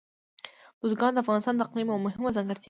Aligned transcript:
بزګان 0.79 1.11
د 1.13 1.17
افغانستان 1.23 1.55
د 1.55 1.61
اقلیم 1.67 1.87
یوه 1.89 2.03
مهمه 2.05 2.29
ځانګړتیا 2.35 2.57
ده. 2.57 2.59